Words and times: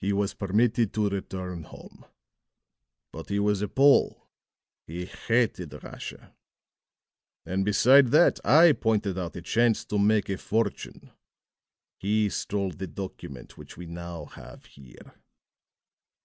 He 0.00 0.12
was 0.12 0.34
permitted 0.34 0.92
to 0.94 1.08
return 1.08 1.64
home. 1.64 2.04
But 3.10 3.28
he 3.28 3.40
was 3.40 3.60
a 3.60 3.66
Pole; 3.66 4.28
he 4.86 5.06
hated 5.06 5.82
Russia; 5.82 6.32
and 7.44 7.64
beside 7.64 8.12
that, 8.12 8.38
I 8.46 8.70
pointed 8.72 9.18
out 9.18 9.34
a 9.34 9.42
chance 9.42 9.84
to 9.86 9.98
make 9.98 10.28
a 10.28 10.38
fortune. 10.38 11.10
He 11.98 12.28
stole 12.28 12.70
the 12.70 12.86
document 12.86 13.58
which 13.58 13.76
we 13.76 13.86
now 13.86 14.26
have 14.26 14.64
here." 14.66 15.12